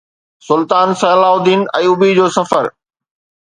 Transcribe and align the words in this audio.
سلطان 0.47 0.89
صلاح 1.01 1.31
الدين 1.35 1.61
ايوبي 1.81 2.09
جو 2.21 2.27
سفر 2.39 2.65